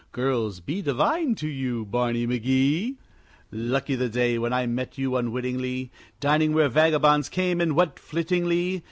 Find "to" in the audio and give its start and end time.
1.35-1.47